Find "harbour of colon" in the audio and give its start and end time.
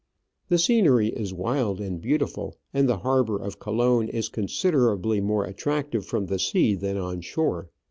2.97-4.09